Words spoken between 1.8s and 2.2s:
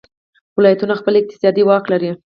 لري.